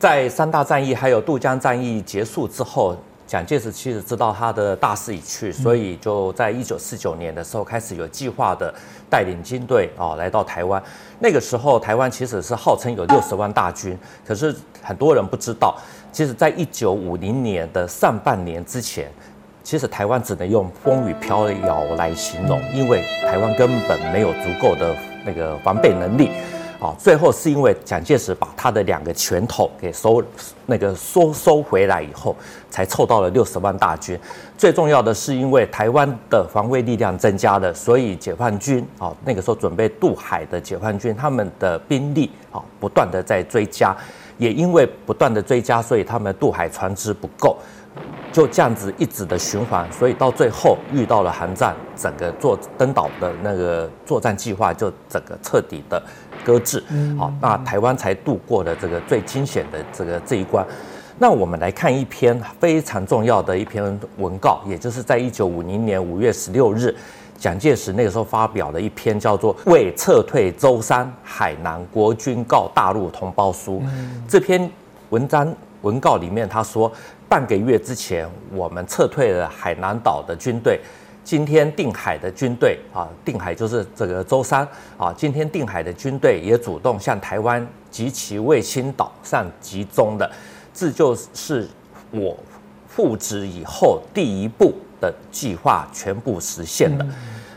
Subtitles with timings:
[0.00, 8.74] 在三大战役还有渡江战役结束之后，蒋介石其实知道他的大势已去，所以就在一九四九年的时候开始有计划的
[9.10, 10.82] 带领军队啊来到台湾。
[11.18, 13.94] 那个时候台湾其实是号称有六十万大军，
[14.26, 15.76] 可是很多人不知道，
[16.10, 19.12] 其实在一九五零年的上半年之前，
[19.62, 24.96] 其实台湾只能用风雨飘摇来形容，因为台湾根本没有足够的
[25.26, 26.30] 那个防备能力。
[26.80, 30.22] 啊，最后是因为蒋介石把他的两个拳头给收，
[30.64, 32.34] 那个收收回来以后，
[32.70, 34.18] 才凑到了六十万大军。
[34.56, 43.94] 最重要的是，因为台湾的防卫力量增加了，所以解放军啊，那个时候准备渡海的解放军，他们的兵力啊，不断的在追加，
[44.38, 47.58] 也因为不断的追加，所以他们渡海船只不够。
[48.32, 56.00] 就这样子一直的循环，所以到最后遇到了韩战，整个做登岛的那个作战计划就整个彻底的
[56.44, 56.82] 搁置。
[57.18, 60.64] 好，那台湾才度过了这个最惊险的这个这一关。
[61.18, 66.94] 那我们来看一篇非常重要的一篇文告，也就是在一九五零年五月十六日，
[67.36, 73.82] 蒋介石那个时候发表的一篇叫做《为撤退舟山海南国军告大陆同胞书》。
[74.26, 74.70] 这篇
[75.10, 76.90] 文章文告里面他说。
[77.30, 80.80] 半个月之前，我们撤退了海南岛的军队。
[81.22, 84.66] 今天定海的军队啊，定海就是这个舟山
[84.98, 85.14] 啊。
[85.16, 90.28] 今天定海的军队也主动向台湾及其卫星岛上集中了，
[90.74, 91.68] 这就是
[92.10, 92.36] 我
[92.88, 97.06] 复职以后第一步的计划全部实现了。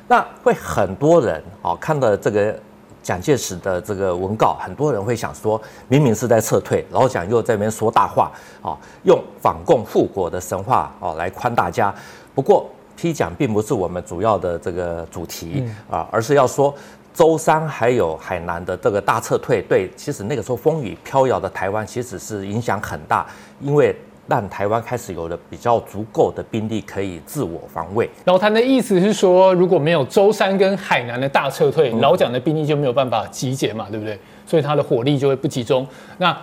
[0.07, 2.55] 那会很多人啊看到这个。
[3.03, 11.93] 蒋介石的这个文告，很多人会想说，明明是在撤退，老蒋又在那边说大话啊，用反共复国的神话哦来宽大家。
[12.33, 16.73] 不过批蒋并不是我们主要的这个主题啊，而是要说
[17.13, 23.27] 舟山还有海南的这个大撤退，对，其实那个时候风雨飘摇的台湾，其实是影响很大，
[23.59, 23.95] 因为。
[24.27, 28.09] 让台湾开始有了比较足够的兵力可以自我防卫。
[28.25, 34.17] 老谭的意思是说，如果没有舟山跟海南的大撤退，嗯、老蒋的兵力就没有办法集结嘛，对不对？
[34.45, 35.85] 所以他的火力就会不集中。
[36.17, 36.35] 那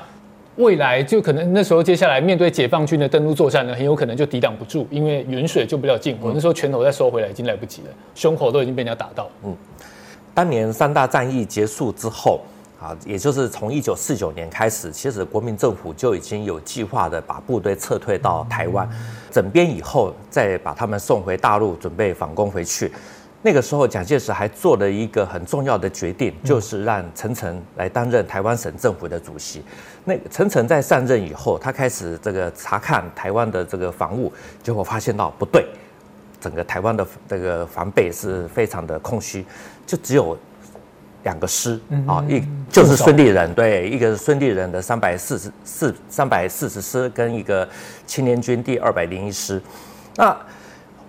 [0.56, 6.30] 未来就可能那时候接下来面对解放军的登陆作战呢，很有可能就抵挡不住，因为远水救不了近火。
[6.30, 9.28] 嗯、那时候拳头再收回来已经来不及了，胸口都已经被人家打到。
[9.44, 9.56] 嗯，
[10.34, 12.40] 当年三大战役结束之后。
[12.80, 18.88] 啊，也就是从一九四九年开始，其实国民政府就已经有计划的把部队撤退到台湾，
[19.30, 22.90] 整编以后再把他们送回大陆，准备反攻回去。
[23.42, 29.62] 那个时候，蒋介石还做了一个很重要的决定，就是让陈诚来担任台湾省政府的主席。
[30.06, 35.66] 那陈诚在上任以后，他开始这个查看台湾的这个防务，结果发现到不对，
[36.40, 39.44] 整个台湾的这个防备是非常的空虚，
[39.86, 40.34] 就只有。
[41.22, 47.68] 两个师啊，一就是孙立人，对，一个是孙立人的三百四十四三百四十师跟一个
[48.06, 49.60] 青年军第二百零一师，
[50.16, 50.36] 那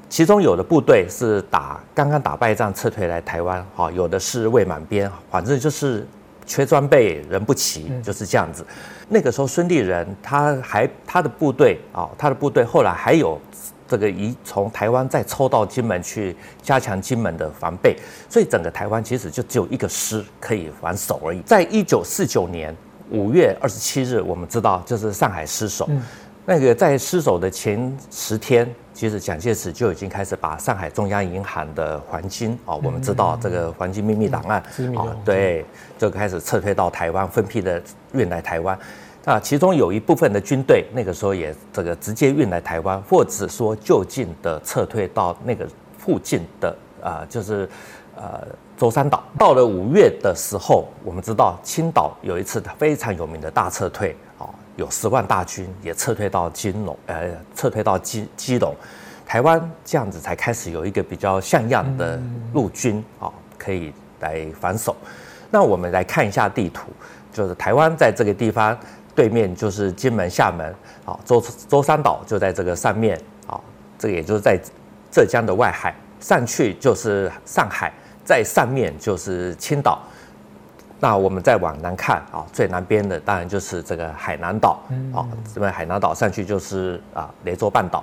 [0.09, 6.05] 其中有的部队是打刚刚打败仗撤退来台湾，哈，有的是未满编，反正就是
[6.45, 8.65] 缺装备人不齐，就是这样子。
[9.09, 13.39] 那个时候孙立人他还他的部队啊，他的部队后来还有。
[13.87, 17.93] 这个一从台湾再抽到金门去加强金门的防备，
[18.29, 21.41] 所以整个台湾其实就只有一个师可以防守而已。
[21.41, 22.73] 在一九四九年
[23.09, 25.87] 五月二十七日，我们知道就是上海失守。
[25.89, 26.01] 嗯、
[26.45, 34.61] 那个在失守的前十天，其实蒋介石就已经开始把上海中央银行的黄金啊，我们知道这个黄金秘密档案
[34.95, 35.65] 啊，对，
[35.97, 37.81] 就开始撤退到台湾，分批的
[38.13, 38.77] 运来台湾。
[39.23, 46.69] 那，其中有一部分的军队，那个时候也这个直接运来台湾，或者说就近的撤退到那个附近的
[47.01, 47.69] 啊、呃，就是
[48.15, 49.23] 呃舟山岛。
[49.37, 54.30] 到了五月的时候，我们知道青岛有一次非常有名的大撤退啊，
[54.75, 58.75] 有十万大军也撤退到金龙，呃，撤退到基基隆，
[59.25, 62.19] 台湾这样子才开始有一个比较像样的
[62.53, 64.95] 陆军啊，可以来防守。
[65.49, 66.91] 那我们来看一下地图，
[67.33, 68.77] 就是台湾在这个地方。
[69.13, 70.73] 对面就是金门、厦门，
[71.03, 73.59] 啊，舟舟山岛就在这个上面，啊，
[73.99, 74.57] 这个也就是在
[75.11, 77.91] 浙江的外海，上去就是上海，
[78.23, 80.01] 在上面就是青岛。
[81.01, 84.79] 那我们再往南看，啊，最南边的当然就是这个海南岛，
[85.13, 88.01] 啊，这边海南岛上去就是啊雷州半岛。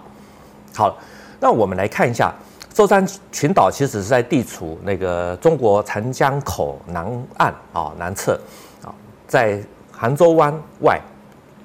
[0.74, 0.94] 好，
[1.40, 2.30] 那我们来看一下
[2.74, 7.06] 舟山群岛，其实是在地处那个中国长江口南
[7.38, 8.38] 岸啊南侧，
[8.84, 8.92] 啊，
[9.26, 9.58] 在。
[10.00, 11.00] 杭州湾外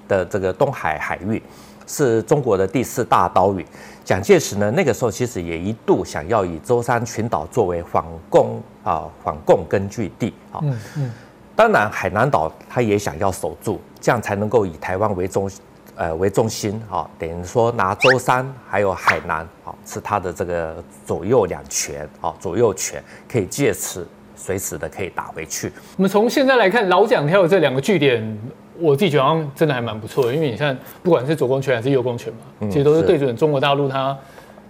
[0.08, 1.40] 的这个东海海域，
[1.86, 3.64] 是中国的第四大岛屿。
[4.04, 10.60] 蒋介石呢，那个时候其实也一度想要以舟山群岛作为反共啊反共根据地啊。
[10.62, 11.12] 嗯嗯。
[11.56, 15.50] 当然，海南岛他也想要守住，这样才能够以台湾为中，
[15.96, 25.72] 呃为中心啊，等于说拿舟山还有海南啊，是他的这个左右两权啊，左右权可以借此随时的可以打回去。
[25.96, 28.38] 我们从现在来看，老蒋挑的这两个据点，
[28.80, 34.18] 我自己觉得好像真的还蛮不错的，因为你看，不管是左公权还是右公权嘛，其实都是对准中国大陆，它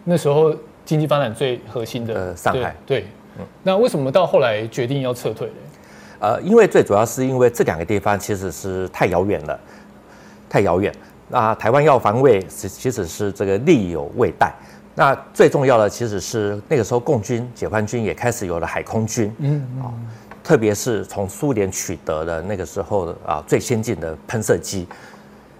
[0.03, 0.53] 那时候
[0.85, 2.75] 经济发展最核心的、呃、上海。
[2.85, 3.05] 对，
[3.63, 5.53] 那为什么到后来决定要撤退呢？
[6.19, 9.59] 呃，因为最主要是因为这两个地方其实是太遥远了，
[10.49, 10.94] 太遥远。
[11.29, 14.53] 那台湾要防卫，其其实是这个力有未逮。
[14.95, 19.89] 那最重要的其实是那个时候共军、解放军也开始有了海空军，嗯啊，
[20.44, 24.86] 特别是从苏联取得的那个时候啊最先进的喷射机。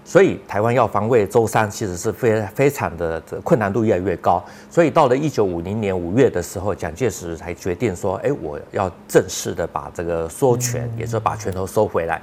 [0.06, 4.44] 所以台湾要防卫舟山，其实是非非常的困难度越来越高。
[4.70, 12.20] 所以到了一九五零年五月的时候，蒋介石才决定说：“哎，我要正式的把这个缩权，也就是把拳头收回来。”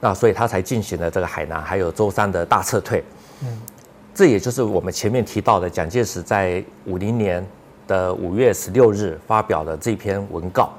[0.00, 3.02] 那所以他才进行了这个海南还有舟山的大撤退。
[3.42, 3.48] 嗯，
[4.14, 7.44] 这也就是我们前面提到的蒋介石在五零年
[7.88, 10.72] 的五月十六日发表的这篇文告。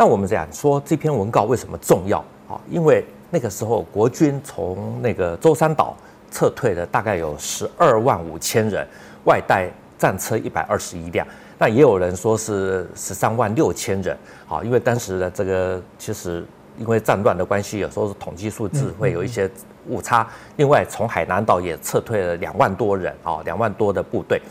[0.00, 2.20] 那我们讲说这篇文告为什么重要？
[2.48, 3.04] 啊，因为。
[3.32, 5.96] 那个时候，国军从那个舟山岛
[6.32, 8.84] 撤退了，大概有十二万五千人，
[9.24, 11.24] 外带战车一百二十一辆。
[11.56, 14.18] 那也有人说是十三万六千人。
[14.48, 16.44] 好，因为当时的这个其实
[16.76, 19.48] 因为战乱的关系，有时候是统计数字会有一些
[19.86, 20.26] 误差。
[20.56, 24.42] 另外，从海南岛也撤退了两万多人，啊，两万多的部队。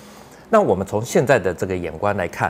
[0.49, 2.49] 那我们从现在的这个眼光来看，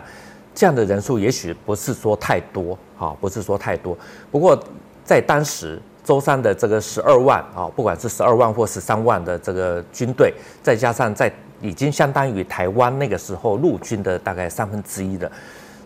[0.54, 3.98] 这样的人数也许不是说太多，啊，不是说太多。
[4.32, 4.62] 不过
[5.04, 5.82] 在当时。
[6.02, 11.32] 舟山的这个十二万啊，不管是十二万或十三万的这个军队，再加上在
[11.62, 15.32] 已经相当于台湾那个时候陆军的大概三分之一的，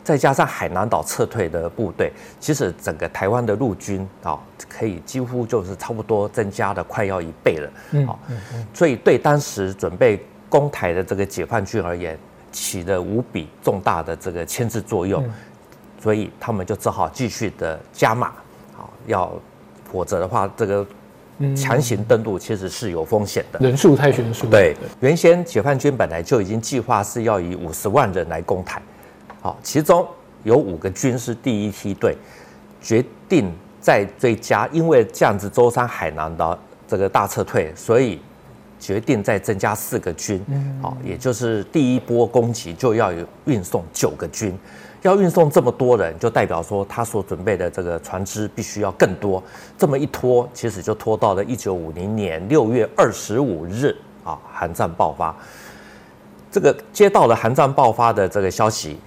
[0.02, 2.10] 再加上海南岛撤退的部队，
[2.40, 4.40] 其实整个台湾的陆军啊，
[4.70, 7.70] 可以几乎就是差不多增加了快要一倍了。
[7.92, 8.08] 嗯，
[8.74, 12.18] 所以对当时准备攻台的这个解放军而言，
[12.54, 15.22] 起了无比重大的这个牵制作用，
[16.02, 18.32] 所以他们就只好继续的加码，
[18.74, 19.30] 好要。
[19.92, 20.84] 否则的话，这个
[21.56, 24.48] 强行登陆其实是有风险的，人数太悬殊。
[24.48, 28.82] 对，原先解放军本来就已经计划是要以五十万人来攻台，
[29.40, 30.04] 好，其中
[30.42, 32.18] 有五个军是第一梯队，
[32.82, 36.58] 决定再追加，因为这样子舟山海南的
[36.88, 38.20] 这个大撤退，所以
[38.84, 40.44] 决定再增加四个军，
[40.82, 44.60] 好，也就是第一波攻击就要有运送九个军。
[45.04, 49.42] 要运送这么多人，就代表说他所准备的这个船只必须要更多。
[49.78, 53.96] 这么一拖，其实就拖到了一九五零年六月二十五日
[54.26, 55.34] 啊，韩战爆发。
[56.52, 59.00] 这个接到了韩战爆发的这个消息，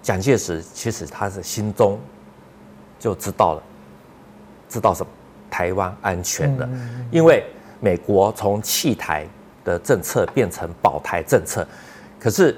[0.00, 1.98] 蒋介石其实他是心中
[2.96, 3.62] 就知道了，
[4.68, 5.10] 知道什么？
[5.50, 6.68] 台湾安全的，
[7.10, 7.44] 因为
[7.80, 9.26] 美国从弃台
[9.64, 11.66] 的政策变成保台政策，
[12.18, 12.56] 可是。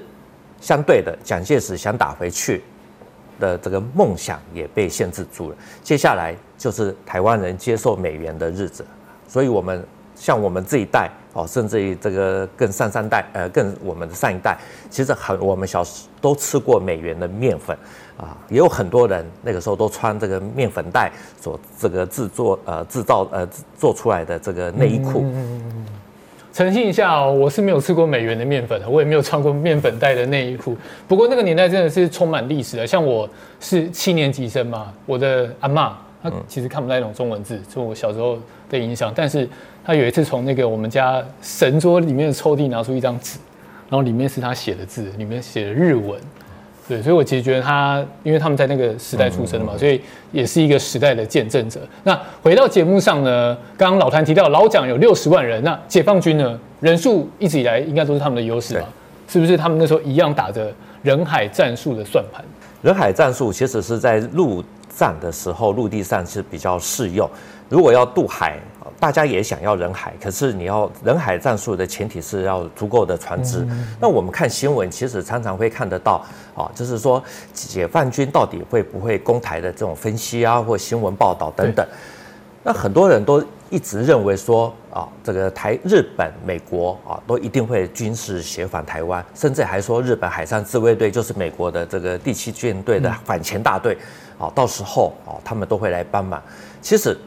[0.61, 2.63] 相对的，蒋介石想打回去
[3.37, 5.55] 的这个梦想也被限制住了。
[5.83, 8.85] 接下来就是台湾人接受美元的日子，
[9.27, 9.85] 所以我们
[10.15, 14.57] 像我们这一代哦，甚至于这个更上三代，呃，更我们的上一代，
[14.89, 17.77] 其实很我们小时都吃过美元的面粉
[18.17, 21.11] 啊，也有很多人那个时候都穿这个面粉袋
[21.41, 25.25] 所这个制作呃制造呃做出来的这个内衣裤。
[26.53, 30.77] 澄清一下哦，我是没有吃过美元的面粉，我也没有穿过面粉袋的内衣裤。
[31.07, 33.27] 不过那个年代真的是充满历史的，像我
[33.59, 38.37] 是七年级生嘛，我的阿妈她其实看不太懂中文字，受我小时候
[38.69, 39.11] 的影响。
[39.15, 39.49] 但是
[39.83, 43.39] 她有一次从那个我们家神桌里面的抽屉拿出一张纸，
[43.89, 46.21] 然后里面是她写的字，里面写的日文。
[46.87, 51.79] 对，所以我其实觉得他，因为他们在那个时代出生的嘛，所以也是一个时代的见证者。
[52.03, 58.87] 那回到节目上呢，刚刚老谭提到老蒋有六十万人，那解放军呢，人数一直以来应该都是他们的优势吧？
[59.29, 60.71] 是不是他们那时候一样打着
[61.01, 62.43] 人海战术的算盘？
[62.81, 67.27] 人海战术其实是在陆战的时候，陆地上是比较适用。
[67.69, 68.59] 如果要渡海，
[69.03, 73.67] 大家也想要人海，可是你要人海战术的前提是要足够的船只。
[73.99, 81.85] 那我们看新闻，其实常常会看得到啊，就是说解放军到底会不会攻台的这种分析啊，或新闻报道等等。
[82.63, 93.97] 那很多人都一直认为说啊，这个台日本、美国啊，都一定会军事协防台湾，甚至还说日本海上自卫队就是美国的这个第七舰队的反潜大队
[94.39, 96.41] 啊，到时候啊，他们都会来帮忙。
[96.81, 97.17] 其实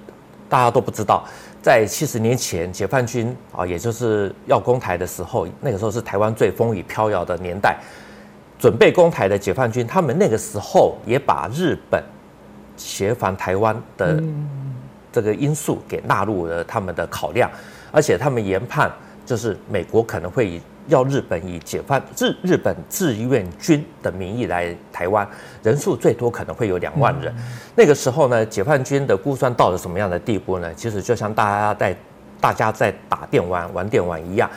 [0.49, 1.23] 大家都不知道。
[1.67, 7.77] 在七十年前，解放军啊，也就是要攻台的时候，那个时候是台湾最风雨飘摇的年代。
[8.57, 12.01] 准备攻台的解放军，他们那个时候也把日本
[12.77, 14.23] 协防台湾的
[15.11, 17.51] 这个因素给纳入了他们的考量，
[17.91, 18.89] 而且他们研判
[19.25, 25.29] 就是美国可能会以要日本以解放日日本志愿军的名义来台湾，
[25.63, 27.35] 人数最多可能会有两万人。
[27.75, 30.73] 那个时候呢，解放军的估算到了什么样的地步呢？
[30.75, 31.97] 其实就像大家在
[32.41, 34.51] 大家在打电玩玩电玩一样，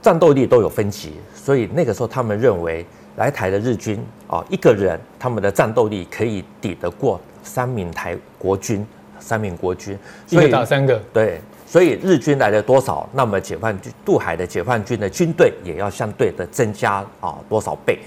[0.00, 2.84] 战斗力都有分级，所以那个时候他们认为。
[3.16, 8.86] 来台的日军啊，一个人他们的战斗力可以抵得过三名台国军，
[9.20, 10.98] 三名国军，所以打三个。
[11.12, 11.38] 对，
[11.72, 17.98] 所以日军来了多少，那么解放军渡海的解放军的军队也要相对的增加啊多少倍。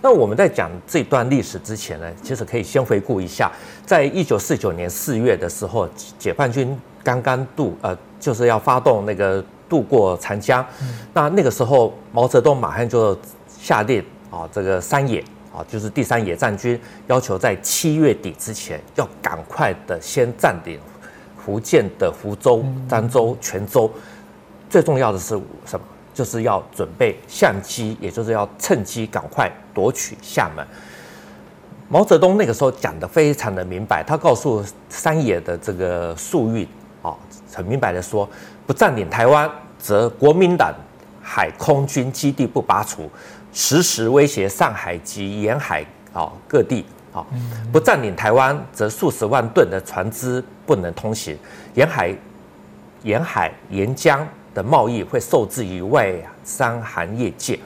[0.00, 3.50] 那我们在讲这段历史之前呢，其实可以先回顾一下，
[3.84, 14.00] 在一九四九年四月的时候，解放军刚刚渡呃，就是要发动那个渡过长江，嗯、那那个时候毛泽东马上就下令。
[14.30, 20.78] 啊，这个三野啊，就是第三野战军，要求在七月底之前要赶快的先占领
[21.44, 23.90] 福建的福州、漳州、泉州。
[24.68, 25.86] 最重要的是什么？
[26.12, 30.66] 就是要准备相机，也就是要趁机赶快夺取厦门。
[31.88, 36.66] 毛泽东那个时候讲的非常的明白，他告诉三野的这个粟裕
[37.02, 37.14] 啊，
[37.54, 38.28] 很明白的说，
[38.66, 40.74] 不占领台湾，则国民党
[41.22, 43.08] 海空军基地不拔除。
[43.52, 47.24] 时时威胁上海及沿海啊各地啊，
[47.72, 51.36] 不占领台湾，则数十万吨的船只不能通行，
[51.74, 52.14] 沿海、
[53.02, 57.58] 沿海沿江的贸易会受制于外商行业界。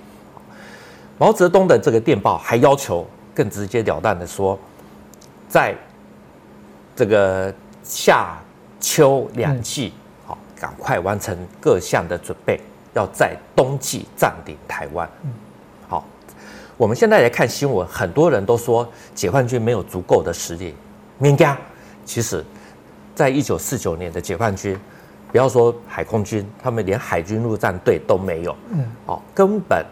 [1.19, 4.59] 毛泽东的这个电报还要求更直截了当的说，
[5.49, 5.75] 在
[6.97, 8.37] 这个夏
[8.81, 9.93] 秋两季，
[10.27, 12.61] 好，赶快完成各项的准备，
[12.95, 15.09] 要在冬季占领台湾。
[16.77, 20.75] 我们现在来看新闻，很多人都说解放军没有足够的实力。
[21.19, 21.57] 明家，
[22.05, 22.45] 其实，
[23.15, 24.77] 在一九四九年的解放军，
[25.31, 29.85] 不要说海空军，他们连海军陆战队都没有，嗯，哦，根本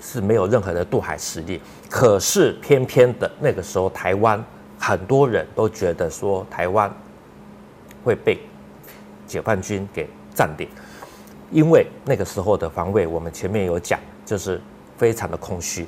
[0.00, 1.60] 是没有任何的渡海实力。
[1.90, 4.42] 可是偏偏的那个时候，台湾
[4.78, 6.90] 很多人都觉得说台湾
[8.04, 8.38] 会被
[9.26, 10.68] 解放军给占领，
[11.50, 14.58] 因为那个时候的防卫，我们前面有讲，就是
[14.96, 15.86] 非常的空虚。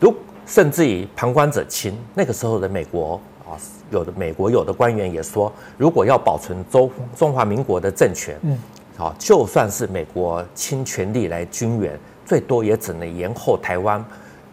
[0.00, 0.14] 如
[0.46, 3.52] 甚至于旁观者清，那个时候的美国啊，
[3.90, 8.58] 有的美国有的官员也说，如果要保存中中华民国的政权，嗯，
[8.96, 14.02] 好，就算是美国倾全力来军援，最多也只能延后台湾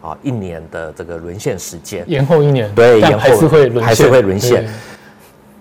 [0.02, 4.68] 啊一年的这个沦陷时间，延后一年，对，延后还是会沦陷，还是会沦陷。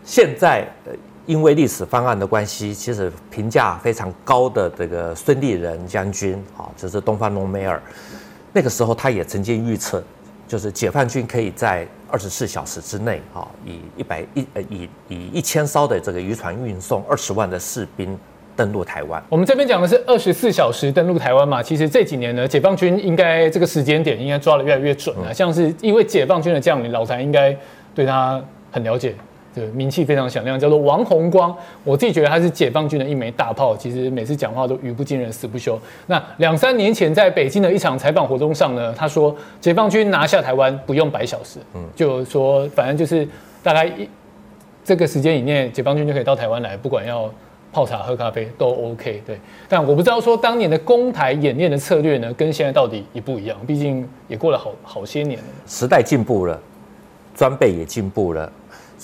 [0.04, 0.68] 现在
[1.26, 7.82] 因为历史方案的关系，其实评价非常高的这个孙立人将军啊，就是东方龙梅尔。
[8.56, 10.02] 那个时候，他也曾经预测，
[10.48, 18.18] 就是解放军可以在二十四小时之内，哈，以一百一呃以以一千艘的这个渔船运送二十万的士兵
[18.56, 19.22] 登陆台湾。
[19.28, 21.62] 我们这边讲的是二十四小时登陆台湾嘛？
[21.62, 25.34] 其实这几年呢，解放军应该这个时间点应该抓的越来越准了。
[25.34, 27.54] 像是因为解放军的将领老谭应该
[27.94, 29.14] 对他很了解。
[29.56, 31.56] 对，名气非常响亮，叫做王洪光。
[31.86, 35.80] 我自己觉得他是解放军的一枚大炮，其实每次讲话都语不惊人死不休。
[36.08, 43.26] 那两三年前在北京的一场采访活动上呢，他说解放军拿下台湾不用百小时，嗯，就说反正就是
[43.64, 44.08] 大概一
[44.84, 47.32] 这个时间以内，解放军就可以到台湾来，不管要
[47.72, 49.24] 泡茶喝咖啡都 OK。
[49.26, 53.58] 对，但我不知道说当年的攻台演练的策略呢，跟现在到底一不一样？
[53.66, 56.60] 毕竟也过了好好些年了，时代进步了，
[57.34, 58.52] 装备也进步了。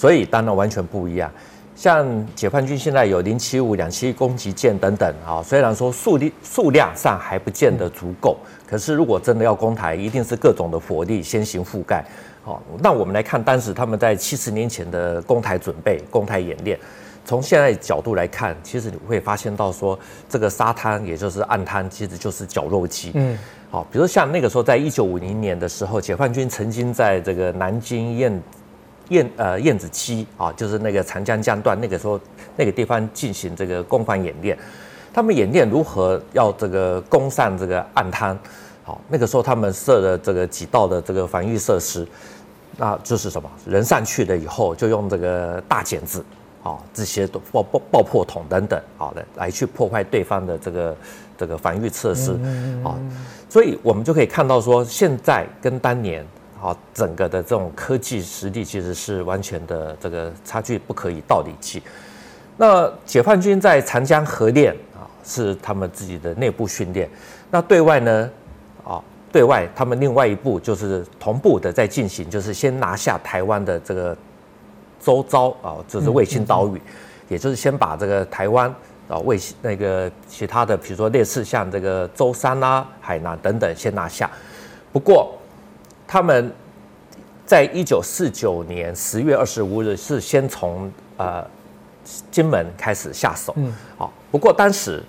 [0.01, 1.31] 所以当然完全不一样，
[1.75, 8.35] 像解放军现在有零七五、两栖攻击舰等等啊，虽然说数量数量上还不见得足够，
[8.67, 12.03] 可是如果真的要攻台，一定是各种的火力先行覆盖。
[12.41, 16.79] 好，那我们来看当时他们在七十年前的攻台准备、攻台演练，
[17.23, 23.11] 从现在角度来看，其实你会发现到说，这个沙滩也就是暗滩，其实就是绞肉机。
[23.13, 23.37] 嗯，
[23.69, 28.41] 好，比如像那个时候，在一九五零年的时候，解放军曾经在这个南京燕。
[29.11, 32.19] 燕呃燕子溪啊，就是那个长江江段，那个时候
[32.55, 34.57] 那个地方进行这个攻防演练，
[35.13, 38.37] 他们演练如何要这个攻上这个岸滩，
[38.83, 42.07] 好，那个时候他们设了这个几道的这个防御设施，
[42.77, 46.23] 那就是什么人上去了以后，就用这个大剪子
[46.63, 50.95] 啊这些爆爆爆破筒等等，好的来去破坏对方的这个
[51.37, 52.31] 这个防御设施
[52.81, 52.95] 啊，
[53.49, 56.25] 所以我们就可以看到说，现在跟当年。
[56.61, 61.81] 好，整个的这种科技实力其实是完全的这个差距不可以道理计。
[62.55, 67.09] 那解放军在长江合练啊，是他们自己的内部训练。
[67.49, 68.29] 那对外呢，
[68.83, 69.01] 啊，
[69.31, 74.15] 对外他们另外一步就是同步的在进行，就是先拿下台湾的这个
[74.99, 76.79] 周遭啊，就是卫星岛屿，
[77.27, 78.71] 也就是先把这个台湾
[79.07, 84.29] 啊卫星那个其他的，比如说类似像这个舟山啊、海南等等先拿下。
[84.93, 85.35] 不过
[86.11, 86.53] 他们
[87.45, 91.41] 在一九四九年十月二十五日是先从呃
[92.29, 94.11] 金门开始下手，嗯，好。
[94.29, 95.01] 不过当时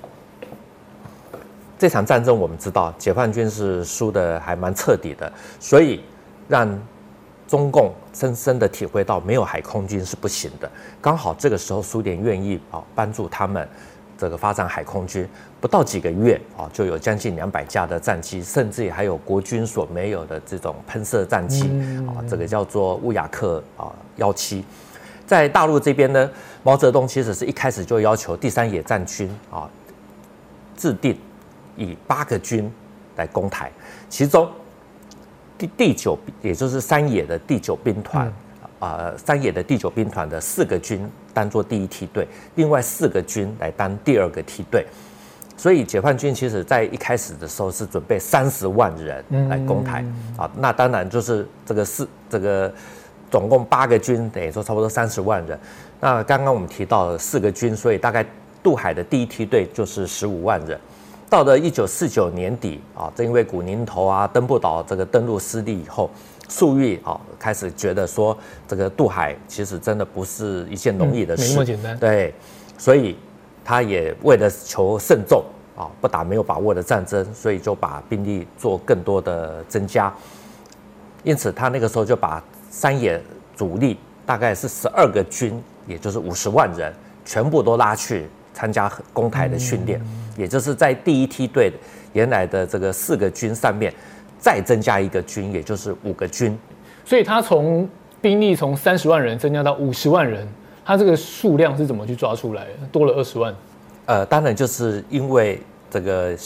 [1.76, 6.00] 这场战争我们知道解放军是输的还蛮彻底的，所以
[6.46, 6.80] 让。
[7.48, 10.70] 中共深深的体会到没有海空军是不行的。
[11.02, 13.68] 刚好这个时候，苏联愿意啊帮助他们
[14.22, 15.28] 这个发展海空军，
[15.60, 21.64] 不到几个月啊就有将近两百架的战机，甚至还有国军所没有的这种喷射战机
[22.06, 24.64] 啊，这个叫做乌亚克啊幺七。
[25.26, 26.30] 在大陆这边呢，
[26.62, 29.68] 毛泽东其实是一开始就要求第三野战军啊
[30.76, 31.18] 制定
[31.76, 32.72] 以八个军
[33.16, 33.72] 来攻台，
[34.08, 34.48] 其中。
[35.58, 38.32] 第第九，也就是三野的第九兵团，
[38.82, 44.84] 呃，三野的第九兵团的四个军当做第一梯队，另外四个军来当第二个梯队。
[45.56, 52.74] 所以解放军其实在一开始的时候是准备三十万人来攻台，嗯、啊，那当然就是这个四这个
[53.30, 55.56] 总共八个军等于说差不多三十万人。
[56.00, 58.26] 那刚刚我们提到了四个军，所以大概
[58.64, 60.76] 渡海的第一梯队就是十五万人。
[61.30, 66.10] 到了一九四九年底啊，正因为古宁头啊、登不岛这个登陆失利以后，
[66.52, 68.36] 粟裕啊开始觉得说，
[68.68, 71.98] 这个渡海其实真的不是一件容易的事，没那么简单。
[71.98, 72.34] 对，
[72.76, 73.16] 所以
[73.64, 75.42] 他也为了求慎重
[75.74, 80.12] 啊，不打没有把握的战争，所以就把兵力做更多的增加。
[81.24, 83.18] 因此，他那个时候就把三野
[83.56, 86.92] 主力大概是十二个军，也就是五十万人，
[87.24, 89.98] 全部都拉去参加攻台的训练。
[90.00, 91.70] 嗯也就是在第一梯队
[92.14, 93.92] 原来的这个四个军上面，
[94.42, 96.58] 再增加一个军，也就是五个军。
[97.04, 97.88] 所以他从
[98.20, 100.46] 兵力从三十万人增加到五十万人，
[100.84, 102.86] 他这个数量是怎么去抓出来的？
[102.90, 103.54] 多了二十万。
[104.06, 106.36] 呃，当然就是因为这个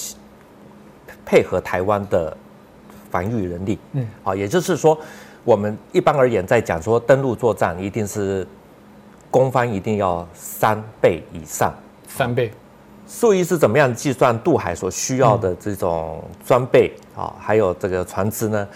[1.25, 2.37] 配合台湾的
[3.11, 3.79] 防御能力。
[3.93, 4.99] 嗯，好，也就是说，
[5.43, 8.47] 我们一般而言在讲说登陆作战，一定是
[9.31, 11.75] 攻方一定要三倍以上，
[12.07, 12.53] 三倍。
[13.07, 18.67] 粟裕是怎么样计算渡海所需要的这种装备啊，还有这个船只呢？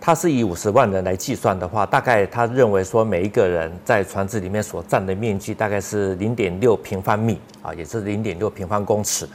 [0.00, 9.28] 他是以五十万人来计算的话，大概他认为说每一个人在船只里面所占的面积大概是零点六平方米啊，也是零点六平方公尺。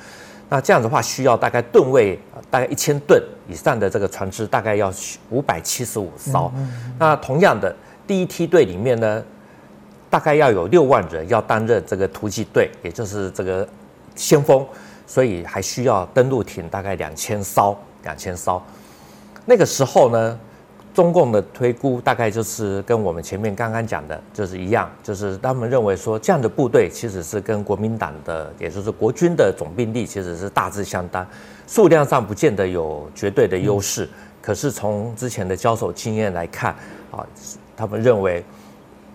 [0.49, 2.17] 那这样的话，需要大概吨位
[2.49, 4.91] 大概一千吨以上的这个船只，大概要
[5.29, 6.51] 五百七十五艘。
[6.97, 7.73] 那同样的，
[8.05, 9.23] 第一梯队里面呢，
[10.09, 13.67] 大概要有六万人要担任这个突击队，也就是这个。
[14.17, 14.65] 先锋，
[15.05, 18.61] 所以还需要登陆艇大概两千艘，两千艘。
[19.45, 20.37] 那个时候呢，
[20.93, 31.25] 中共的推估大概就是跟我们前面刚刚讲的，就是一样，就是他们认为说这样的部队其实是跟国民党的，也就是国军的总兵力其实是大致相当，
[31.67, 34.09] 数量上不见得有绝对的优势，
[34.41, 36.75] 可是从之前的交手经验来看，
[37.11, 37.25] 啊，
[37.77, 38.43] 他们认为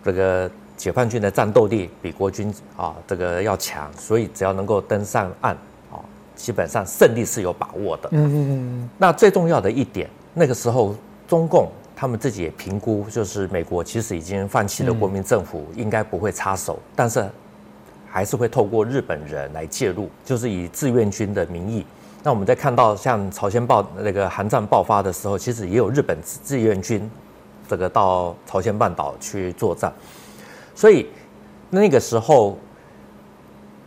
[0.04, 0.50] 这个。
[0.82, 5.54] 解放军的战斗力比国军啊这个要强，所以只要能够登上岸
[5.92, 6.02] 啊，
[6.34, 8.08] 基本上胜利是有把握的。
[8.10, 8.90] 嗯嗯嗯。
[8.98, 10.92] 那最重要的一点，那个时候
[11.28, 17.24] 中共他们自己也评估，就是美国其实已经放弃了国民政府，应该不会插手，但是
[18.10, 21.86] 还是会透过日本人来介入，就是以志愿军的名义。
[22.24, 27.08] 那我们在看到像朝鲜爆那个韩战爆发的时候，其实也有日本志愿军
[27.68, 29.92] 这个到朝鲜半岛去作战。
[30.74, 31.06] 所以
[31.70, 32.58] 那个时候，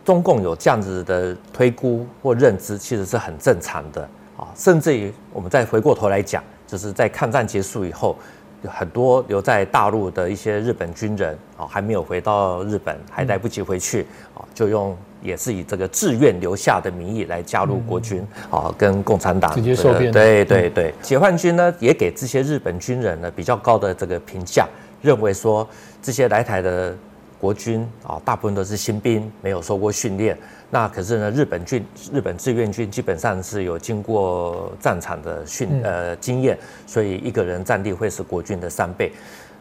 [0.03, 4.01] 中共有这样子的推估或认知，其实是很正常的
[4.37, 4.47] 啊。
[4.55, 8.15] 甚至于我们再回过头来讲，就是在抗战结束以后，
[8.61, 20.11] 有很多留在大陆的一些日本军人啊，还没有回到日本，还来不及回去啊，就用也是以这个志愿留下的名义来加入国军啊，跟共产党直接受编。
[20.11, 24.67] 对对对，解放军呢也给这些日本军人呢比较高的这个评价。
[25.01, 25.67] 认为说
[26.05, 26.95] 这些来台的
[27.41, 30.37] 国军啊，大部分都是新兵，没有受过训练。
[30.69, 39.11] 那可是呢，日本军、日本志愿军基本上是有经过战场的训呃经验，所以一个人战力会是国军的三倍。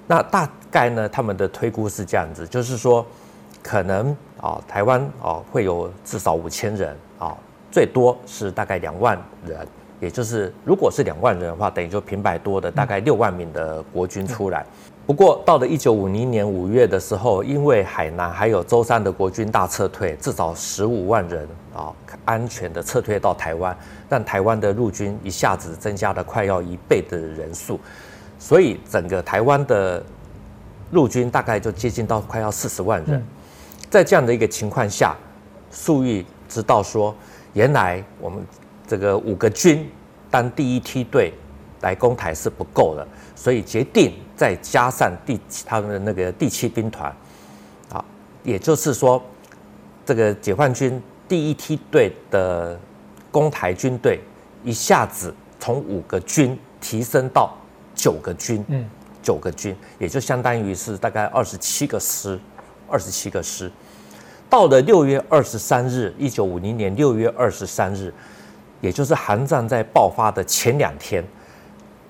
[0.06, 3.06] 那大概呢，他们的推估是这样子，就是说
[3.62, 7.34] 可能啊，台湾啊会有至少五千人啊，
[7.72, 9.66] 最多是大概两万人。
[10.00, 14.66] 也就是如果是两万人的话，等于就平白多的大概六万名的国军出来。
[15.06, 21.92] 不过，到了一九五零年五月的时候，因为海南还有舟山的国军大撤退，至少十五万人啊，
[22.24, 23.76] 安全的撤退到台湾，
[24.08, 27.78] 让台湾的陆军一下子增加了快要一倍的人数，
[28.38, 30.02] 所以整个台湾的
[30.92, 33.22] 陆军大概就接近到快要四十万人。
[33.90, 35.14] 在这样的一个情况下，
[35.70, 37.14] 粟裕知道说，
[37.52, 38.42] 原来我们
[38.86, 39.86] 这个五个军
[40.30, 41.30] 当第一梯队
[41.82, 47.14] 来攻台是不够的，所以决定再加上第他们的那个第七兵团，
[47.90, 48.04] 啊，
[48.42, 49.22] 也就是说，
[50.04, 52.78] 这个解放军第一梯队的
[53.30, 54.20] 攻台军队
[54.62, 57.56] 一下子从五个军提升到
[57.94, 58.84] 九个军，嗯，
[59.22, 62.38] 九个军，也就相当于是大概二十七个师，
[62.88, 63.70] 二十七个师。
[64.50, 68.12] 到了六月二十三日，一九五零年六月二十三日，
[68.80, 71.24] 也就是韩战在爆发的前两天，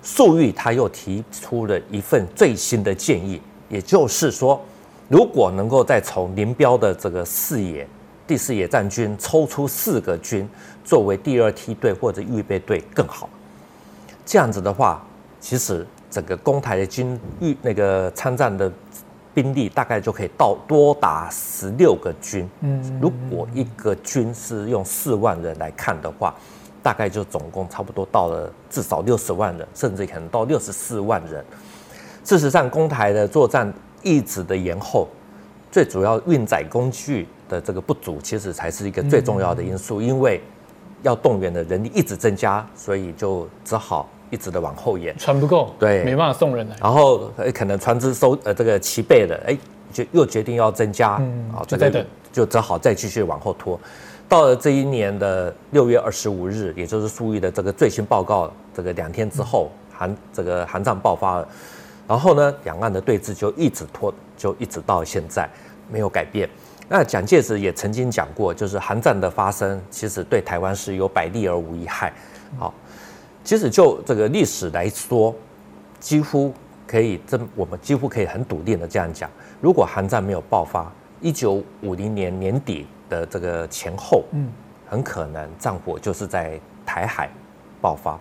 [0.05, 4.61] 粟裕他又提出了一份最新的建议，也就是说，
[5.09, 7.89] 如果能够再从林彪的这个四野
[8.27, 10.49] 第四野战军抽出四个军
[10.85, 13.29] 作为第二梯队或者预备队更好。
[14.25, 15.05] 这样子的话，
[15.41, 18.71] 其实整个攻台的军预那个参战的。
[19.35, 22.49] 兵力大概就可以到多达十六个军。
[22.61, 26.33] 嗯，如果一个军是用四万人来看的话，
[26.85, 31.45] 大概就总共差不多到了至少六十万人，甚至可能到六十四万人。
[32.23, 35.09] 事实上，公台的作战一直的延后，
[35.73, 40.01] 最主要运载工具的这个不足，其实才是一个最重要的因素。
[40.03, 40.41] 因为
[41.03, 44.09] 要动员的人力一直增加，所以就只好。
[44.31, 46.75] 一直的往后延，船不够，对，没办法送人来。
[46.81, 49.57] 然后可能船只收呃这个齐备了，哎，
[49.93, 53.79] 就又决定要增加，嗯，啊，就在等，就只好再继续往后拖。
[54.29, 61.49] 到了这一年的六月二十五日，也就是粟裕的这个最新报告，这个两天之后，韩这个韩战爆发了，
[62.09, 65.49] 然后呢，两岸的对峙就一直拖，就一直到现在
[65.91, 66.49] 没有改变。
[66.89, 72.13] 那蒋介石也曾经讲过，就是韩战的发生，其实对台湾是有百利而无一害，
[72.59, 72.73] 好。
[73.43, 75.35] 其实就这个历史来说，
[76.01, 76.53] 几乎
[76.87, 84.49] 可以这我们几乎可以很笃定的这样讲：如果韩战没有爆发，一九五零年年底的这个前后，嗯，
[84.89, 87.29] 很可能战火就是在台海
[87.81, 88.19] 爆发。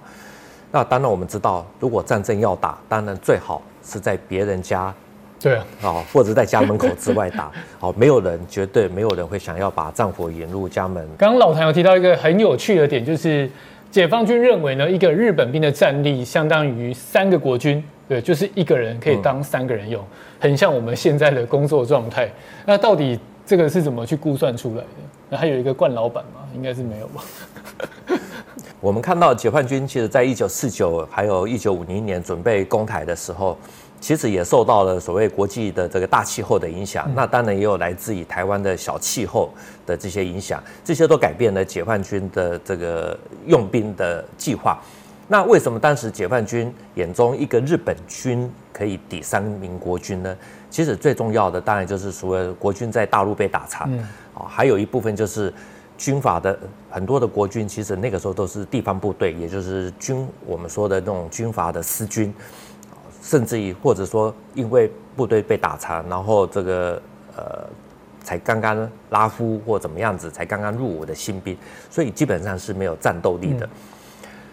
[0.71, 4.93] 那当然我们知道，如果战争要打，当然最好是在别人家，
[5.39, 11.07] 对啊，哦，或者在家门口之外打，好， 没有人绝对没有人会想要把战火引入家门。
[11.17, 13.49] 刚刚老谭有提到一个很有趣的点，就是。
[13.93, 20.03] 解放军认为呢，一个日本兵的战力相当于三个国军，对，就是一个人可以当三个人用，
[20.39, 22.27] 很像我们现在的工作状态。
[22.65, 24.87] 那到底这个是怎么去估算出来的？
[25.29, 26.41] 那还有一个冠老板吗？
[26.55, 27.23] 应该是没有吧。
[28.79, 33.57] 我们看到解放军其实在一九四九还有一九五零年准备攻台的时候。
[34.01, 39.49] 其实也受到了所谓国际的这个大气候的影响，那当然也有来自于台湾的小气候
[39.85, 44.77] 的这些影响，这些都改变了解放军的这个用兵的计划。
[45.29, 50.35] 那为什么当时解放军眼中一个日本军可以抵三名国军呢？
[50.73, 53.87] 其实最重要的当然就是除了国军在大陆被打残，
[54.33, 55.53] 啊，还有一部分就是
[55.99, 56.57] 军阀的
[56.89, 62.33] 很多的国军，其实那个时候都是地方部队，也就是军我们说的那种军阀的私军。
[63.21, 67.01] 甚至于，或者说，因为部队被打残，然后这个
[67.37, 67.63] 呃，
[68.21, 71.55] 才刚刚拉夫或怎么样子，才刚刚入伍的新兵，
[71.89, 73.69] 所以基本上是没有战斗力的。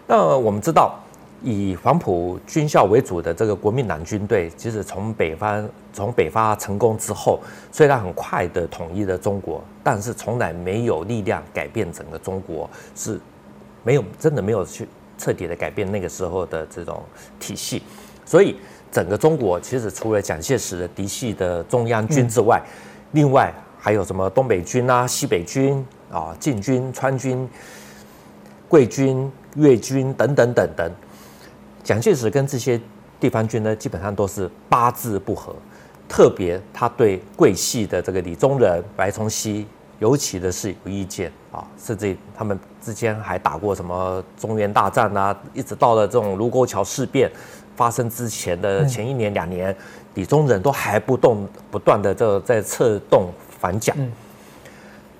[0.06, 1.00] 那我们知道，
[1.42, 7.40] 以黄埔军校为主的这个国民党军队，其实从北方从北伐成功之后，
[7.72, 13.18] 虽然很快的统一了中国，但是从来没有力量改变整个中国，是
[13.83, 17.03] 没有真的没有去彻底的改变那个时候的这种
[17.38, 17.83] 体系。
[18.26, 18.57] 所以，
[18.92, 22.62] 整个中国其实除了蒋介石的嫡系的中央军之外，
[23.12, 27.48] 另外还有什么东北军啊、西北军啊、晋军、川军、
[28.68, 30.92] 桂军、粤军等等等等。
[31.83, 32.81] 蒋介石跟这些
[33.19, 35.55] 地方军呢，基本上都是八字不合，
[36.09, 39.66] 特别他对桂系的这个李宗仁、白崇禧，
[39.99, 47.31] 尤其的是有意见啊，甚至他们之间还打过什么中原大战啊，一直到了这种卢沟桥事变。
[47.77, 49.75] 发生之前的前一年两年，
[50.12, 53.97] 李宗仁都还不动不断的这在策动反蒋。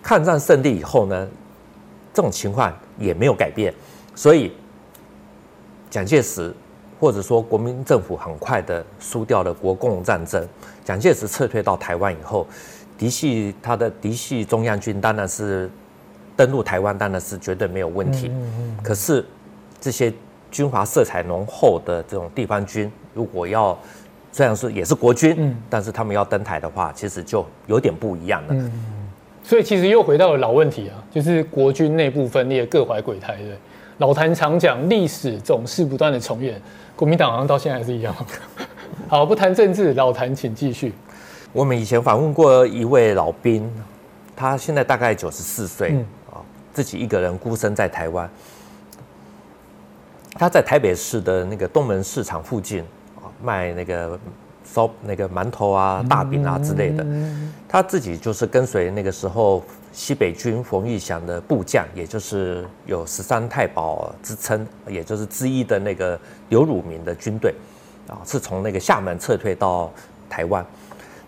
[0.03, 1.27] 抗战胜利以后呢，
[2.13, 3.73] 这种情况也没有改变，
[4.15, 4.53] 所以
[5.91, 6.55] 蒋介石
[6.99, 10.49] 或者说国民政府很快的输掉了国共战争。
[10.85, 12.47] 蒋介石撤退到台湾以后，
[12.97, 15.69] 嫡系他的嫡系中央军当然是
[16.37, 18.31] 登陆台湾，当然是绝对没有问题。
[18.83, 19.27] 可是
[19.81, 20.11] 这些。
[20.53, 23.79] 军阀色彩浓厚的这种地方军，如果要
[24.33, 28.49] 虽然是也是国军，嗯，但是他们要登台的话，其实就有点不一样了。
[28.51, 28.69] 嗯，
[29.45, 33.37] 所以其实又回到了老问题啊，就是国军内部分裂，各怀鬼胎。
[33.37, 33.57] 对，
[34.01, 36.59] 老谭常讲历史总是不断的重演，
[36.97, 38.15] 国民党好像到现在还是一样。
[39.07, 40.95] 好，不谈政治，老谭请继续。
[41.53, 43.71] 我们以前访问过一位老兵，
[44.35, 46.41] 他现在大概九十四岁啊，
[46.73, 48.29] 自己一个人孤身在台湾。
[50.33, 52.81] 他在台北市的那个东门市场附近
[53.17, 54.19] 啊，卖那个
[54.65, 57.05] 烧那个馒头啊、大饼啊之类的。
[57.69, 67.55] 他自己就是跟随那个时候西北军冯玉祥的部将，也就是有十三太保之称，也就是之一的那个刘汝明的军队
[68.09, 69.93] 啊，是从那个厦门撤退到
[70.29, 70.65] 台湾。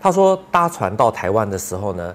[0.00, 2.14] 他说搭船到台湾的时候呢，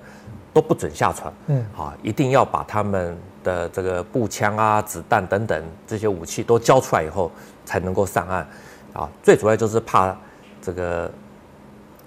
[0.53, 7.31] 都不准下船，嗯，啊，一定要把他们的这个步枪啊、子弹等等这些武器都交出来以后，
[7.65, 8.47] 才能够上岸，
[8.93, 10.15] 啊，最主要就是怕
[10.61, 11.09] 这个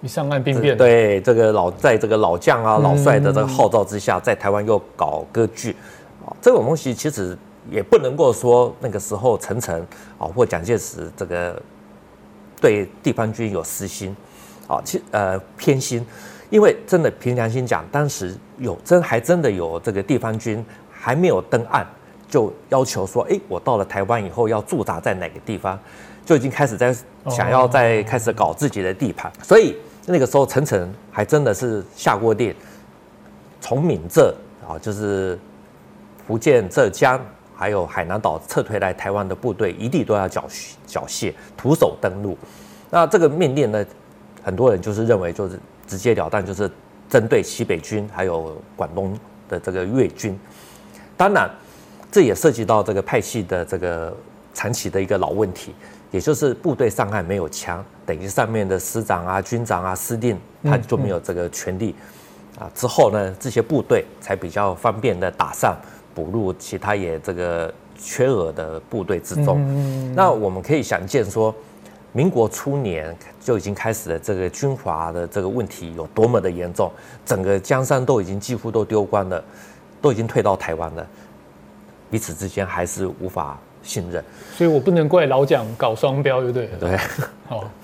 [0.01, 5.77] 你上岸兵变，对这个老在这个老将啊、老帅的这个号召之下，在台湾又搞割据，
[6.25, 7.37] 啊，这种东西其实
[7.71, 9.79] 也不能够说那个时候陈诚
[10.19, 11.61] 啊或蒋介石这个
[12.61, 14.17] 对地方军有私心，
[14.67, 16.05] 啊，其呃偏心。
[16.49, 21.87] 因为真的凭良心讲，当时有真还真的有这个地方军还没有登岸，
[22.29, 25.79] 就要求说，哎，我到了台湾以后要驻扎在哪个地方，
[26.27, 26.93] 就已经开始在
[27.29, 29.31] 想要在开始搞自己的地盘。
[29.45, 32.55] 所以那个时候陈诚还真的是下过令，
[33.61, 34.35] 从闽浙
[34.67, 35.39] 啊，就是
[36.27, 37.21] 福建、浙江
[37.55, 40.45] 还有海南岛撤退来台湾的部队，一地都要缴
[40.87, 42.37] 缴械，徒手登陆。
[42.91, 43.85] 那这个命令呢，
[44.43, 45.59] 很多人就是认为就是。
[45.91, 46.71] 直截了当就是
[47.09, 50.39] 针对西北军还有广东的这个粤军，
[51.17, 51.51] 当然
[52.13, 54.17] 这也涉及到这个派系的这个
[54.55, 55.75] 长期的一个老问题，
[56.11, 61.95] 也就是部队上岸没有枪，等于上面的师长啊、军长啊、司令他就没有这个权力
[62.59, 62.71] 啊。
[62.75, 65.77] 之后呢，这些部队才比较方便的打上
[66.15, 70.15] 补入其他也这个缺额的部队之中。
[70.15, 71.55] 那我们可以想见说。
[72.13, 76.91] 民国初年就已经开始了这个军阀的这个问题有多么的严重，
[77.25, 79.41] 整个江山都已经几乎都丢光了，
[80.03, 81.07] 都已经退到台湾了，
[82.11, 84.23] 彼此之间还是无法信任。
[84.57, 86.69] 所以我不能怪老蒋搞双标，对不对？
[86.79, 86.99] 对，
[87.49, 87.71] 好。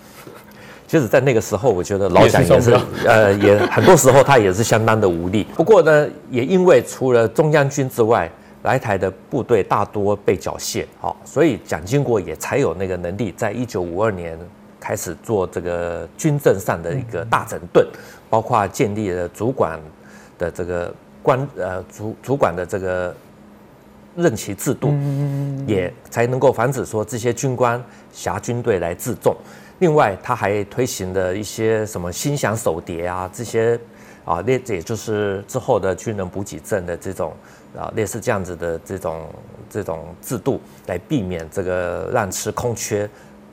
[0.89, 5.45] 其实，在那个时候，我觉得老蒋也是，呃，也 很多时候他也是相当的无力。
[5.57, 8.31] 不过呢，也因为除了中央军之外，
[8.63, 14.39] 来台的部队大多被缴械，好，所以蒋经国也才有那个能力，在一九五二年
[14.79, 17.85] 开始做这个军政上的一个大整顿，
[18.31, 19.81] 包括建立了主管
[20.39, 23.13] 的这个官呃主主管的这个
[24.17, 24.95] 任期制度，
[25.67, 29.37] 也才能够防止说这些军官辖军队来自重。
[29.79, 33.79] 另外，他还推行了一些什么心饗守牒啊这些
[34.25, 37.33] 啊，那也就是之后的军人补给证的这种。
[37.77, 39.29] 啊，类似这样子的这种
[39.69, 43.07] 这种制度，来避免这个滥吃空缺，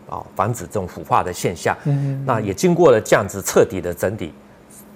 [0.07, 1.75] 啊，防止这种腐化的现象。
[1.83, 4.33] 嗯，那也经过了这样子彻底的整理，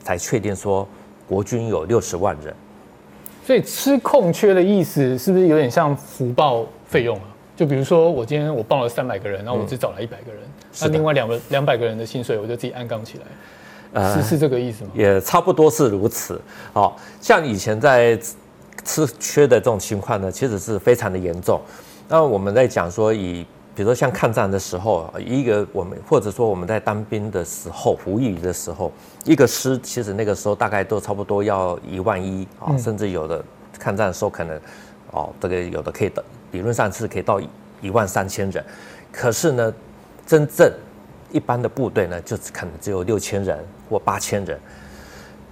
[0.02, 0.88] 才确定说
[1.28, 2.56] 国军有六十万人。
[3.48, 7.24] 所以吃空缺的意思是不是有点像福报费用啊？
[7.56, 10.42] 就比如说我今天我报了三百个人，然后我只找来一百个人，
[10.82, 13.24] 那另外两个两百个人的薪水我就自己安杠起来。
[13.94, 14.90] 呃，是是这个意思吗？
[14.94, 16.42] 也差不多是如此。
[16.74, 18.20] 好像以前在。
[18.86, 21.60] 吃缺的这种情况呢，其实是非常的严重。
[22.08, 23.46] 那我们在讲说，以
[23.78, 28.92] 比如说像抗战的时候，一个我们或者说我们在当兵的时候服役的时候，
[29.24, 33.40] 一个师其实那个时候大概都差不多要一万一啊，甚至有的
[33.78, 34.60] 抗战的时候可能
[35.12, 37.40] 哦，这个有的可以到理论上是可以到
[37.80, 38.66] 一万三千人。
[39.12, 39.72] 可是呢，
[40.26, 40.74] 真正
[41.32, 44.60] 一般的部队呢，就可能只有六千人或八千人。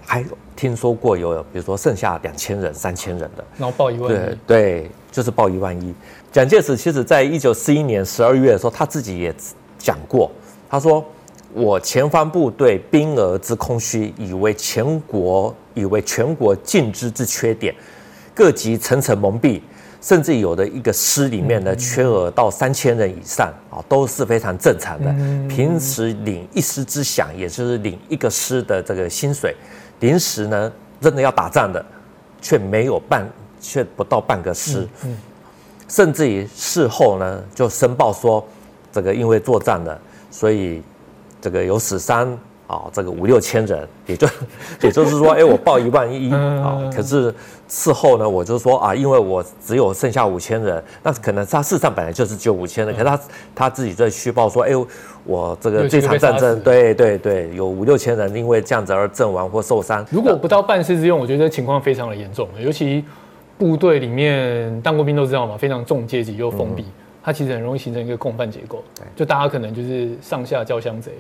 [0.06, 0.24] 还
[0.56, 4.16] 听说过有，比如说剩下两千人、三千人的，然后报一万一。
[4.16, 5.94] 对对，就是报一万一。
[6.32, 9.34] 蒋介石其实在一九四一年十二月的时候，他自己也
[9.78, 10.32] 讲过，
[10.70, 11.04] 他说
[11.54, 17.74] ：“我前方部队兵额之空虚，以为全国以为全国尽知之缺点，
[18.34, 19.62] 各级层层蒙蔽，
[20.02, 25.10] 甚至有的一个师里面的缺额到三千人以上啊，都是非常正常的。
[25.48, 29.56] 平时领一师之饷，也就是领一个师的这个薪水。”
[30.00, 31.84] 临时呢，真的要打仗的，
[32.42, 33.28] 却没有半，
[33.60, 35.18] 却不到半个师，嗯嗯、
[35.88, 38.46] 甚至于事后呢，就申报说，
[38.92, 40.82] 这个因为作战的，所以
[41.42, 44.28] 这个有死伤啊，这个五六千人，也就
[44.82, 47.34] 也就是说，哎，我报一万一啊，可是
[47.68, 53.20] 事后呢，我就说啊，因为我只有剩下五千人，那可能他事实上本来就是只有五千人，可是他
[53.54, 54.72] 他自己在虚报说，哎。
[55.28, 60.06] 我这个这场战争，对对对，有五六千人因为这样子而阵亡或受伤。
[60.12, 62.48] 如果不到半师之用，我觉得情况非常的严重。
[62.60, 63.04] 尤其
[63.58, 66.86] 部队里面当过兵都知道嘛，非常重阶级又封闭，
[67.24, 68.84] 它其实很容易形成一个共犯结构。
[69.16, 71.12] 就大家可能就是上下交相贼，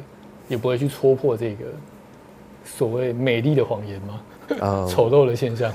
[0.47, 1.65] 也不会去戳破这个
[2.63, 4.21] 所谓美丽的谎言吗？
[4.60, 5.73] 呃，丑陋的现象。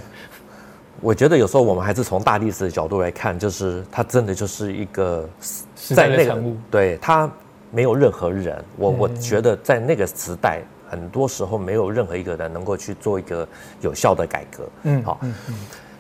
[1.01, 5.29] 我觉得有时候我们还是从大历史的角度来看，就是它真的就是一个
[5.75, 7.31] 在那个对它
[7.71, 13.49] 没有任何人，我我觉得在那个时代，很多时候没有任何一个人能够去做一个
[13.81, 14.69] 有效的改革。
[14.83, 15.21] 嗯，好。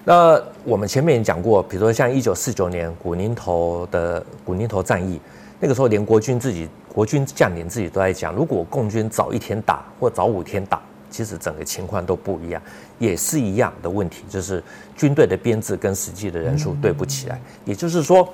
[0.04, 5.20] 那我们前面也讲过，比如说像一九四九年古宁头的古宁头战役，
[5.60, 12.60] 那个时候连国军自己国军将领自己都在讲，如果共军早一天打或早五天打，其实整个情况都不一样，
[12.98, 14.62] 也是一样的问题，就是
[14.96, 17.38] 军队的编制跟实际的人数对不起来。
[17.64, 18.28] 也就是说，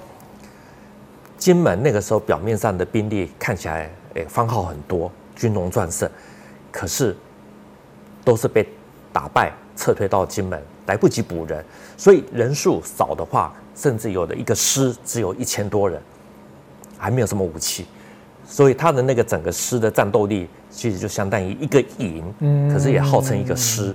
[1.37, 6.09] 金门那个时候表面上的兵力看起来，哎，番号很多，军容壮盛，
[6.71, 7.17] 可是
[8.25, 8.67] 都是被
[9.12, 10.62] 打败，撤退到金门。
[10.87, 11.65] 来不及补人，
[11.97, 16.01] 所以人数少的话，甚至有的一个师只有一千多人，
[16.99, 17.87] 还没有什么武器，
[18.47, 23.95] 所以他的那个整个师的战斗力，其实就相当于一个营，可是也号称一个师。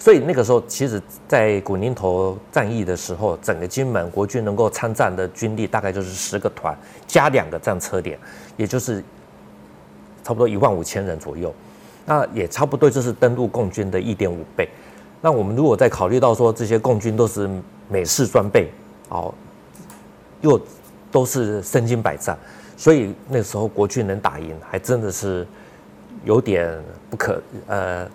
[0.00, 6.72] 所以那个时候，其实，在古宁头战役的时候，整个金门国军能够参战的军力大概就是十个团
[7.04, 8.16] 加两个战车点，
[8.56, 9.02] 也就是
[10.22, 11.52] 差不多一万五千人左右，
[12.06, 14.68] 那也差不多就是登陆共军的一点五倍。
[15.20, 17.50] 那我们如果再考虑到说，这些共军都是
[17.88, 18.70] 美式装备，
[19.08, 19.34] 哦，
[20.42, 20.60] 又
[21.10, 22.36] 都是身经百战，
[22.76, 25.46] 所以那时候国军能打赢，还真的是
[26.24, 26.70] 有点
[27.10, 28.08] 不可呃，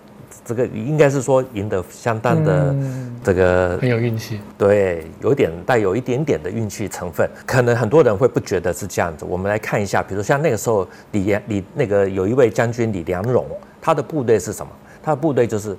[0.45, 2.75] 这个应该是说赢得相当的
[3.23, 9.25] 这个很有运气，对，有点带有一点点的运气成分，可能很多人会不觉得是这样子。
[9.25, 13.45] 我们来看一下，比如像那个时候李良李那个有一位将军李良荣，
[13.81, 14.71] 他的部队是什么？
[15.01, 15.77] 他的部队就是。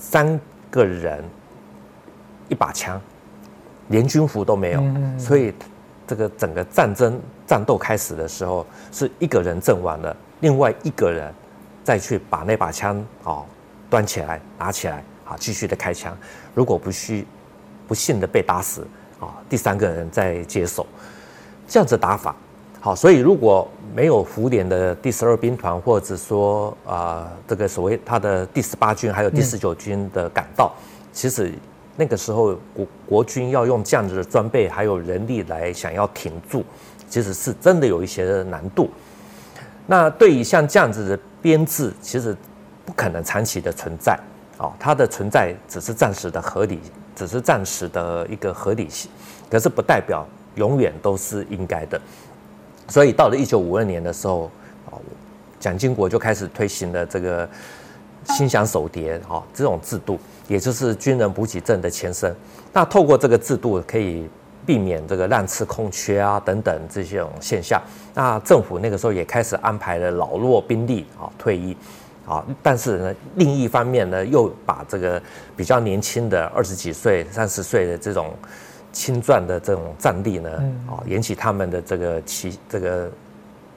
[0.00, 1.22] 三个人，
[2.48, 2.98] 一把枪，
[3.88, 4.82] 连军服都没有，
[5.18, 5.52] 所以
[6.08, 11.32] 这个整个战争战斗开始的时候，是一个人阵亡了，另外一个人
[11.84, 13.44] 再去把那把枪啊
[13.90, 16.16] 端起来拿起来啊继续的开枪，
[16.54, 17.26] 如果不需
[17.86, 18.86] 不幸的被打死
[19.20, 20.86] 啊，第三个人再接手，
[21.68, 22.34] 这样子打法。
[22.80, 30.72] 好，所以如果没有胡琏的第十二兵团，或者说啊、呃，这个所谓他的第十八军，还有第十九军的赶到，
[31.12, 31.52] 其实
[31.98, 36.64] 那个时候国国军要用这样子的装备还有人力来想要挺住，
[37.08, 38.88] 其实是真的有一些难度。
[39.84, 42.36] 那对于像这样子的编制，其实
[42.86, 44.16] 不可能长期的存在
[44.58, 46.78] 哦，它的存在只是暂时的合理，
[47.16, 49.10] 只是暂时的一个合理性，
[49.50, 52.00] 可是不代表永远都是应该的。
[52.86, 54.48] 所以到了一九五二年的时候，
[54.88, 54.94] 啊，
[55.58, 57.48] 蒋经国就开始推行了这个
[58.24, 62.34] 薪饗守牒啊这种制度，也就是军人补给证的前身。
[62.72, 64.28] 那透过这个制度，可以
[64.66, 67.80] 避免这个滥吃空缺啊等等这些种现象。
[68.14, 71.76] 那政府那个时候也开始安排了老弱兵力啊退役
[72.26, 75.22] 啊，但是呢，另一方面呢，又把这个
[75.56, 78.34] 比较年轻的二十几岁、三十岁的这种。
[78.90, 80.50] 青壮的这种战力呢，
[80.88, 83.10] 啊，延起他们的这个期，这个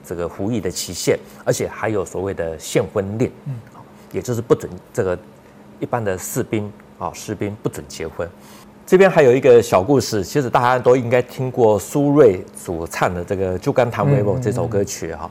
[0.06, 3.54] 这个服役的期限，而且还有所谓的限婚令，嗯，
[4.14, 5.20] 也就是不准这个
[5.82, 8.26] 一般的士兵啊，士兵不准结婚。
[8.86, 15.30] 这边还有一个小故事，其实大家都应该听过苏芮主唱的这个《就干倘卖无》这首歌曲哈。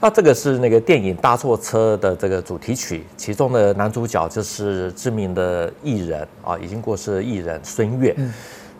[0.00, 8.14] 那这个是那个电影《搭错车》的这个主题曲，其中的男主角就是知名的艺人啊，已经过世的艺人孙越。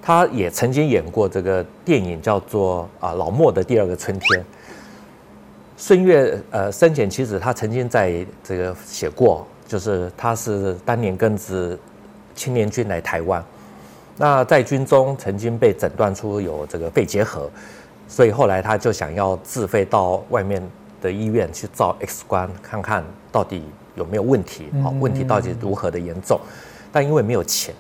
[0.01, 4.41] 他也曾经演过这个电影，叫做《啊老莫的第二个春天》。
[5.77, 11.79] 孙悦呃生前其实他曾经在这个写过，就是他是当年跟着
[12.35, 13.45] 青年军来台湾，
[14.17, 17.49] 那在军中曾经被诊断出有这个肺结核，
[18.09, 20.61] 所以后来他就想要自费到外面
[21.01, 23.63] 的医院去照 X 光，看看到底
[23.95, 26.41] 有没有问题，好，问题到底如何的严重，
[26.91, 27.73] 但因为没有钱，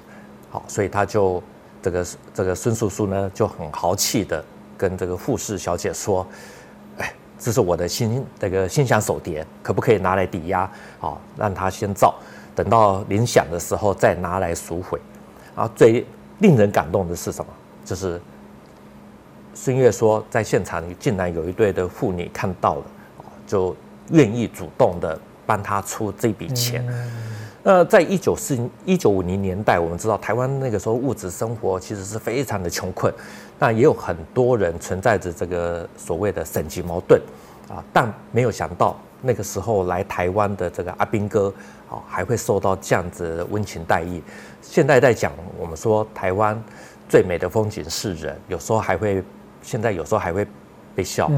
[0.51, 1.43] 好，所以他就。
[1.81, 4.45] 这个这个孙叔叔呢就很豪气的
[4.77, 6.58] 跟这个护士小姐说：“哎，
[7.39, 10.69] 这是我的薪这个心想手碟，可不可以拿来抵押？
[10.99, 12.15] 好，让他先造，
[12.55, 15.01] 等到铃响的时候再拿来赎回。”
[15.55, 16.05] 啊，最
[16.39, 17.51] 令人感动的是什么？
[17.85, 18.21] 就是
[19.55, 22.85] 孙越说，在现场竟然有一对的妇女看到了，
[23.47, 23.75] 就
[24.11, 26.85] 愿意主动的帮他出这笔钱。
[26.89, 27.11] 嗯
[27.61, 28.57] 那在一九四
[28.87, 33.13] 一九五零年代，我们知道台湾那个时候物质生活其实是非常的穷困，
[33.59, 37.21] 那也有很多人存在着这个所谓的省级矛盾
[37.69, 41.53] 啊，但没有想到那个时候来台湾的这个阿兵哥
[41.91, 44.23] 啊，还会受到这样子的温情待遇。
[44.63, 46.61] 现在在讲我们说台湾
[47.09, 49.23] 最美的风景是人，有时候还会
[49.63, 50.47] 现在有时候还会
[50.95, 51.31] 被笑。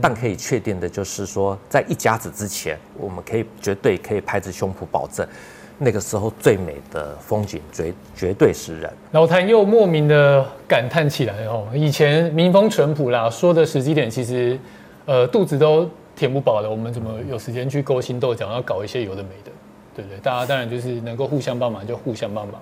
[0.00, 5.26] 但可以确定的就是说，在一甲子之前，我们可以绝对可以拍着胸脯保证，
[5.78, 8.92] 那个时候最美的风景绝绝对是人。
[9.12, 14.58] 老谭又莫名的感叹起来哦，以前民风淳朴啦，说的实际点其实，
[15.06, 19.50] 呃，肚子都填不饱了，我们怎么有时间去勾心斗角，要搞一些有的没的，
[19.96, 20.18] 对不对？
[20.20, 22.60] 大家当然就是能够互相帮忙就互相帮忙。